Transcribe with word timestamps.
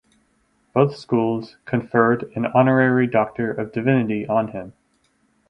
Both 0.73 0.95
schools 0.95 1.57
conferred 1.65 2.31
an 2.33 2.47
honorary 2.47 3.05
doctor 3.05 3.51
of 3.51 3.71
divinity 3.71 4.25
on 4.25 4.47
him. 4.47 4.73